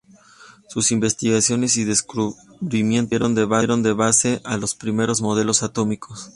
Sus 0.67 0.91
investigaciones 0.91 1.77
y 1.77 1.83
descubrimientos 1.83 3.19
sirvieron 3.35 3.83
de 3.83 3.93
base 3.93 4.41
a 4.43 4.57
los 4.57 4.73
primeros 4.73 5.21
modelos 5.21 5.61
atómicos. 5.61 6.27